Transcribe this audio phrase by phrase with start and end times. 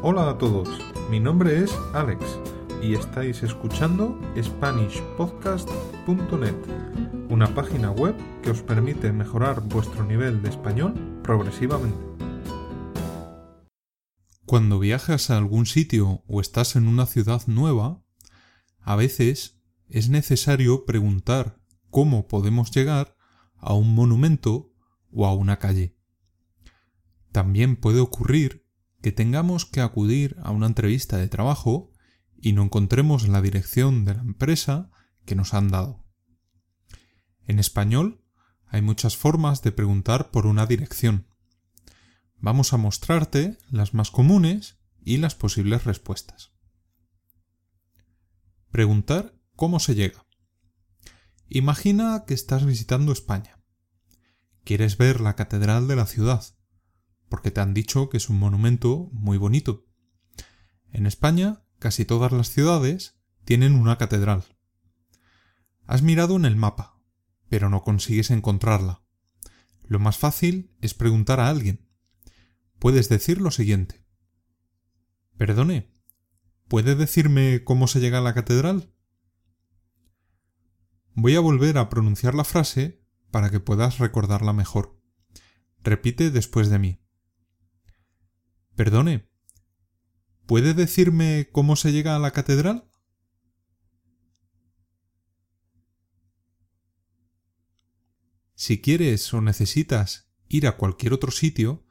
[0.00, 0.68] Hola a todos,
[1.10, 2.24] mi nombre es Alex
[2.80, 6.54] y estáis escuchando SpanishPodcast.net,
[7.28, 11.98] una página web que os permite mejorar vuestro nivel de español progresivamente.
[14.46, 18.00] Cuando viajas a algún sitio o estás en una ciudad nueva,
[18.78, 21.58] a veces es necesario preguntar
[21.90, 23.16] cómo podemos llegar
[23.56, 24.72] a un monumento
[25.10, 25.98] o a una calle.
[27.32, 28.67] También puede ocurrir
[29.00, 31.92] que tengamos que acudir a una entrevista de trabajo
[32.36, 34.90] y no encontremos la dirección de la empresa
[35.24, 36.04] que nos han dado.
[37.46, 38.24] En español
[38.66, 41.26] hay muchas formas de preguntar por una dirección.
[42.36, 46.52] Vamos a mostrarte las más comunes y las posibles respuestas.
[48.70, 50.26] Preguntar cómo se llega.
[51.48, 53.62] Imagina que estás visitando España.
[54.64, 56.44] Quieres ver la catedral de la ciudad,
[57.28, 59.86] porque te han dicho que es un monumento muy bonito.
[60.92, 64.44] En España, casi todas las ciudades tienen una catedral.
[65.86, 67.00] Has mirado en el mapa,
[67.48, 69.02] pero no consigues encontrarla.
[69.86, 71.88] Lo más fácil es preguntar a alguien.
[72.78, 74.04] Puedes decir lo siguiente.
[75.36, 75.90] Perdone,
[76.68, 78.92] ¿puede decirme cómo se llega a la catedral?
[81.14, 85.00] Voy a volver a pronunciar la frase para que puedas recordarla mejor.
[85.82, 87.00] Repite después de mí.
[88.78, 89.28] Perdone,
[90.46, 92.88] ¿puede decirme cómo se llega a la catedral?
[98.54, 101.88] Si quieres o necesitas ir a cualquier otro sitio,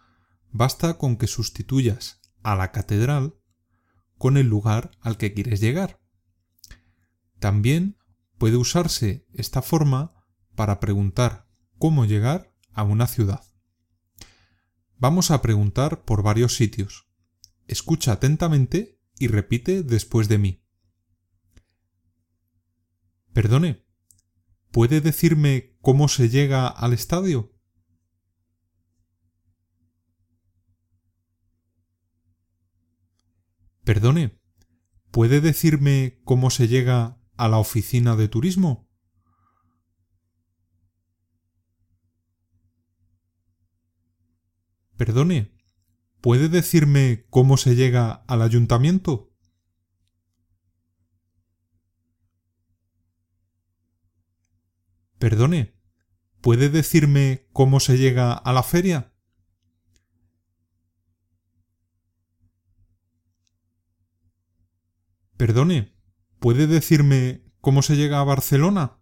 [0.50, 3.36] basta con que sustituyas a la catedral
[4.18, 6.00] con el lugar al que quieres llegar.
[7.40, 7.98] También
[8.38, 10.14] puede usarse esta forma
[10.56, 11.50] para preguntar
[11.80, 13.47] cómo llegar a una ciudad.
[15.00, 17.08] Vamos a preguntar por varios sitios.
[17.67, 20.64] Escucha atentamente y repite después de mí.
[23.31, 23.86] Perdone,
[24.72, 27.53] ¿puede decirme cómo se llega al estadio?
[33.84, 34.41] Perdone,
[35.12, 38.87] ¿puede decirme cómo se llega a la oficina de turismo?
[44.97, 45.52] Perdone,
[46.22, 49.31] ¿puede decirme cómo se llega al ayuntamiento?
[55.19, 55.74] Perdone,
[56.41, 59.13] ¿puede decirme cómo se llega a la feria?
[65.38, 65.97] Perdone,
[66.40, 68.97] ¿Puede decirme cómo se llega a Barcelona?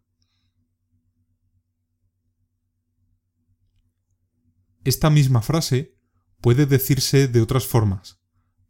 [4.85, 5.99] Esta misma frase
[6.39, 8.21] puede decirse de otras formas,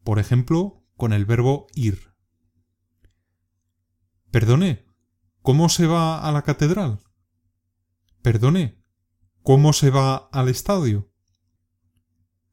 [0.03, 2.16] por ejemplo, con el verbo ir.
[4.31, 4.88] Perdone,
[5.44, 7.02] ¿cómo se va a la catedral?
[8.24, 8.84] Perdone,
[9.44, 11.12] ¿cómo se va al estadio?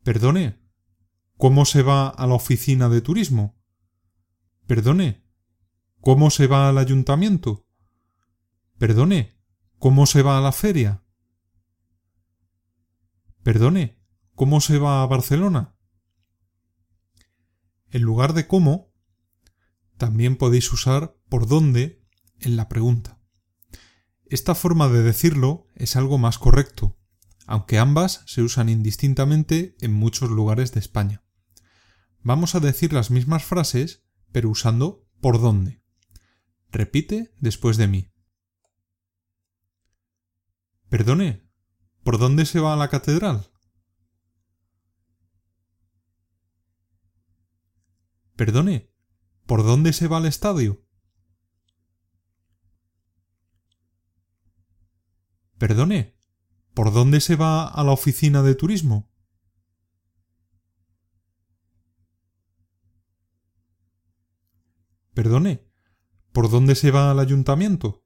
[0.02, 0.60] Perdone,
[1.38, 3.58] ¿cómo se va a la oficina de turismo?
[4.66, 5.22] Perdone,
[6.02, 7.64] ¿Cómo se va al ayuntamiento?
[8.76, 9.38] Perdone,
[9.78, 11.01] ¿cómo se va a la feria?
[13.42, 14.00] Perdone,
[14.34, 15.76] ¿cómo se va a Barcelona?
[17.90, 18.92] En lugar de cómo,
[19.96, 22.06] también podéis usar por dónde
[22.38, 23.20] en la pregunta.
[24.26, 26.98] Esta forma de decirlo es algo más correcto,
[27.46, 31.24] aunque ambas se usan indistintamente en muchos lugares de España.
[32.20, 35.82] Vamos a decir las mismas frases, pero usando por dónde.
[36.70, 38.12] Repite después de mí.
[40.88, 41.51] Perdone,
[42.02, 43.50] ¿por dónde se va a la catedral?
[48.36, 48.90] Perdone,
[49.46, 50.84] ¿por dónde se va al estadio?
[55.58, 56.18] Perdone,
[56.74, 59.10] ¿por dónde se va a la oficina de turismo?
[65.14, 65.72] Perdone,
[66.32, 68.01] ¿Por dónde se va al ayuntamiento?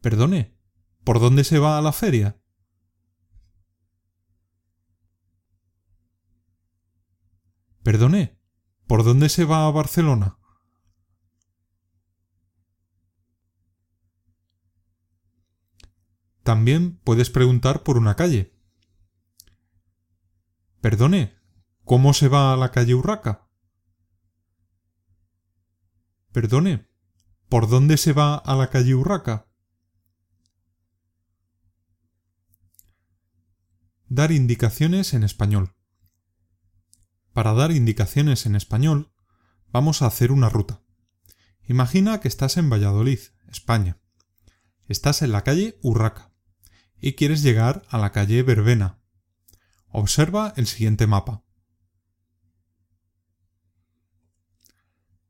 [0.00, 0.56] Perdone,
[1.04, 2.40] ¿por dónde se va a la feria?
[7.82, 8.38] Perdone,
[8.86, 10.38] ¿por dónde se va a Barcelona?
[16.42, 18.52] También puedes preguntar por una calle.
[20.80, 21.40] Perdone,
[21.90, 23.48] ¿Cómo se va a la calle Urraca?
[26.30, 26.88] Perdone,
[27.48, 29.49] ¿por dónde se va a la calle Urraca?
[34.12, 35.76] Dar indicaciones en español.
[37.32, 39.12] Para dar indicaciones en español,
[39.68, 40.82] vamos a hacer una ruta.
[41.68, 44.00] Imagina que estás en Valladolid, España.
[44.88, 46.32] Estás en la calle Urraca
[47.00, 48.98] y quieres llegar a la calle Verbena.
[49.86, 51.44] Observa el siguiente mapa.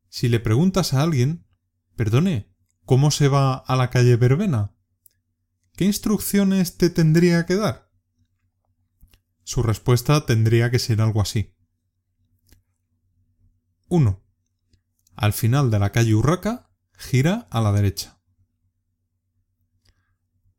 [0.08, 1.46] Si le preguntas a alguien,
[1.96, 2.50] perdone,
[2.86, 4.74] ¿cómo se va a la calle Verbena?
[5.76, 7.89] ¿Qué instrucciones te tendría que dar?
[9.50, 11.56] Su respuesta tendría que ser algo así.
[13.88, 14.25] 1.
[15.17, 18.23] Al final de la calle Urraca, gira a la derecha.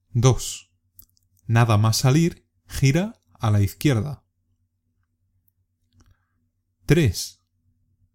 [0.10, 0.74] 2.
[1.46, 4.26] Nada más salir, gira a la izquierda.
[6.86, 7.46] 3.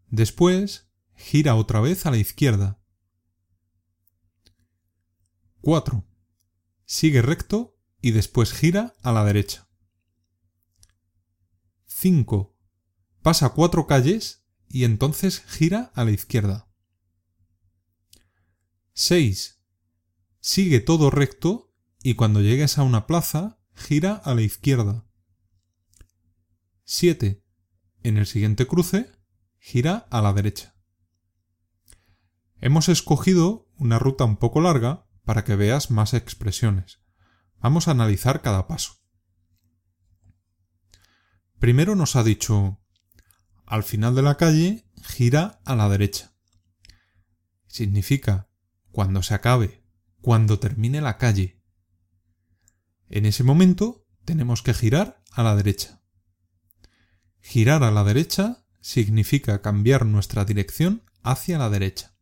[0.08, 2.82] Después, gira otra vez a la izquierda.
[5.62, 6.06] 4.
[6.84, 9.65] Sigue recto y después gira a la derecha.
[11.98, 12.54] 5.
[13.22, 16.68] Pasa cuatro calles y entonces gira a la izquierda.
[18.92, 19.62] 6.
[20.38, 21.72] Sigue todo recto
[22.02, 25.06] y cuando llegues a una plaza, gira a la izquierda.
[26.84, 27.42] 7.
[28.02, 29.10] En el siguiente cruce,
[29.58, 30.76] gira a la derecha.
[32.60, 37.00] Hemos escogido una ruta un poco larga para que veas más expresiones.
[37.58, 39.05] Vamos a analizar cada paso.
[41.58, 42.80] Primero nos ha dicho
[43.64, 46.32] al final de la calle gira a la derecha.
[47.66, 48.48] Significa
[48.90, 49.82] cuando se acabe,
[50.20, 51.62] cuando termine la calle.
[53.08, 56.02] En ese momento tenemos que girar a la derecha.
[57.40, 62.16] Girar a la derecha significa cambiar nuestra dirección hacia la derecha.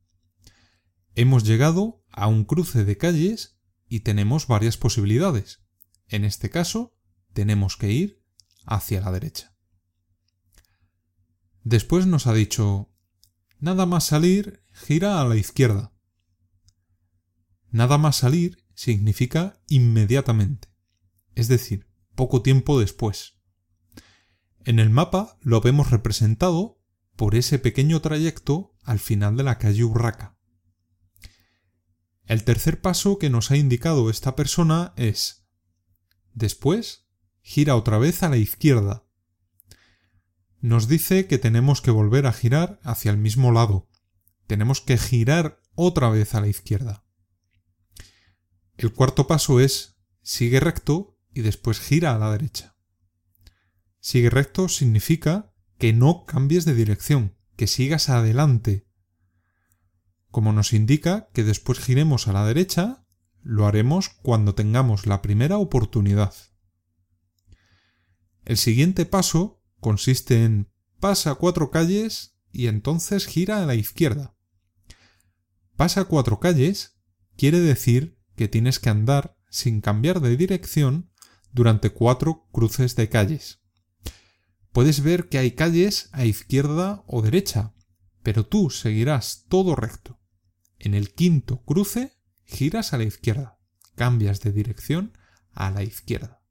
[1.14, 3.58] Hemos llegado a un cruce de calles
[3.88, 5.60] y tenemos varias posibilidades.
[6.08, 6.96] En este caso,
[7.32, 8.23] tenemos que ir
[8.64, 9.54] hacia la derecha.
[11.62, 12.92] Después nos ha dicho,
[13.58, 15.92] nada más salir, gira a la izquierda.
[17.70, 20.68] Nada más salir significa inmediatamente,
[21.34, 23.38] es decir, poco tiempo después.
[24.64, 26.80] En el mapa lo vemos representado
[27.16, 30.38] por ese pequeño trayecto al final de la calle Urraca.
[32.26, 35.46] El tercer paso que nos ha indicado esta persona es
[36.32, 37.03] después
[37.44, 39.04] gira otra vez a la izquierda
[40.64, 43.90] nos dice que tenemos que volver a girar hacia el mismo lado.
[44.46, 47.04] Tenemos que girar otra vez a la izquierda.
[48.78, 52.78] El cuarto paso es sigue recto y después gira a la derecha.
[54.00, 58.88] Sigue recto significa que no cambies de dirección, que sigas adelante.
[60.30, 63.04] Como nos indica que después giremos a la derecha,
[63.42, 66.32] lo haremos cuando tengamos la primera oportunidad.
[68.44, 70.70] El siguiente paso consiste en
[71.00, 74.36] pasa cuatro calles y entonces gira a la izquierda.
[75.76, 76.98] Pasa cuatro calles
[77.36, 81.10] quiere decir que tienes que andar sin cambiar de dirección
[81.52, 83.60] durante cuatro cruces de calles.
[84.72, 87.74] Puedes ver que hay calles a izquierda o derecha,
[88.22, 90.20] pero tú seguirás todo recto.
[90.78, 92.12] En el quinto cruce
[92.44, 93.58] giras a la izquierda,
[93.94, 95.16] cambias de dirección
[95.52, 96.43] a la izquierda.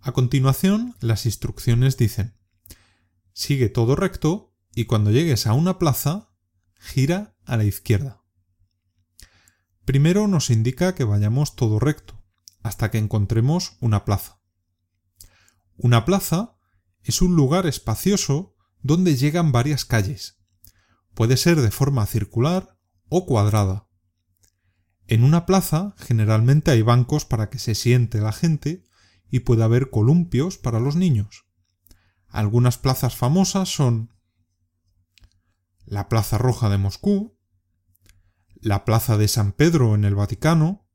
[0.00, 2.36] A continuación, las instrucciones dicen
[3.32, 6.30] Sigue todo recto y cuando llegues a una plaza,
[6.78, 8.22] gira a la izquierda.
[9.84, 12.22] Primero nos indica que vayamos todo recto,
[12.62, 14.40] hasta que encontremos una plaza.
[15.76, 16.56] Una plaza
[17.02, 20.38] es un lugar espacioso donde llegan varias calles.
[21.14, 22.78] Puede ser de forma circular
[23.08, 23.88] o cuadrada.
[25.06, 28.84] En una plaza generalmente hay bancos para que se siente la gente
[29.30, 31.46] y puede haber columpios para los niños.
[32.28, 34.12] Algunas plazas famosas son
[35.84, 37.38] la Plaza Roja de Moscú,
[38.60, 40.86] la Plaza de San Pedro en el Vaticano,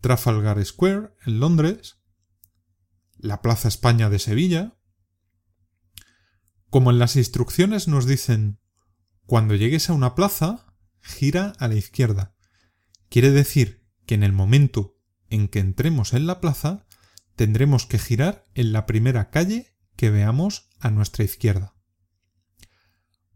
[0.00, 1.98] Trafalgar Square en Londres,
[3.16, 4.78] la Plaza España de Sevilla.
[6.70, 8.60] Como en las instrucciones nos dicen,
[9.24, 12.34] cuando llegues a una plaza, gira a la izquierda.
[13.08, 14.98] Quiere decir que en el momento
[15.30, 16.86] en que entremos en la plaza,
[17.38, 21.76] tendremos que girar en la primera calle que veamos a nuestra izquierda.